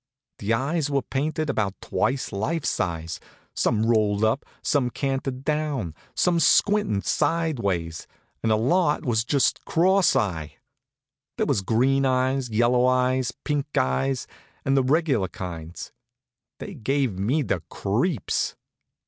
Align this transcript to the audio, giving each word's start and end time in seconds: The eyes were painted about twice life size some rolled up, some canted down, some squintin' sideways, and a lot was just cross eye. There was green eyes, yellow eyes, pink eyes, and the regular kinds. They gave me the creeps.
The 0.39 0.51
eyes 0.53 0.89
were 0.89 1.03
painted 1.03 1.47
about 1.47 1.79
twice 1.79 2.31
life 2.33 2.65
size 2.65 3.19
some 3.53 3.85
rolled 3.85 4.23
up, 4.23 4.43
some 4.63 4.89
canted 4.89 5.45
down, 5.45 5.93
some 6.15 6.39
squintin' 6.39 7.03
sideways, 7.03 8.07
and 8.41 8.51
a 8.51 8.55
lot 8.55 9.05
was 9.05 9.23
just 9.23 9.63
cross 9.63 10.15
eye. 10.15 10.55
There 11.37 11.45
was 11.45 11.61
green 11.61 12.03
eyes, 12.03 12.49
yellow 12.49 12.87
eyes, 12.87 13.31
pink 13.43 13.77
eyes, 13.77 14.25
and 14.65 14.75
the 14.75 14.81
regular 14.81 15.27
kinds. 15.27 15.91
They 16.57 16.73
gave 16.73 17.19
me 17.19 17.43
the 17.43 17.59
creeps. 17.69 18.55